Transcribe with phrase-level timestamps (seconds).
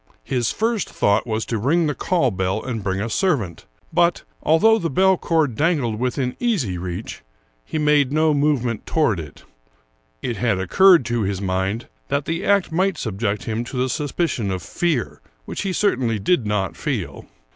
[0.23, 4.79] His first thought was to ring the call bell and bring a servant; but, although
[4.79, 7.21] the bell cord dangled within easy reach,
[7.63, 9.43] he made no movement toward it;
[10.23, 14.49] it had occurred to his mind that the act might subject him to the suspicion
[14.49, 17.27] of fear, which he certainly did not feel.